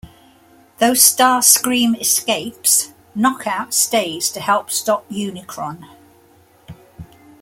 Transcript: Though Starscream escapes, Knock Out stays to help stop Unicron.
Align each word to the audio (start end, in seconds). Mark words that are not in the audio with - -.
Though 0.79 0.93
Starscream 0.93 1.95
escapes, 2.01 2.91
Knock 3.13 3.45
Out 3.45 3.71
stays 3.71 4.31
to 4.31 4.39
help 4.39 4.71
stop 4.71 5.07
Unicron. 5.11 5.87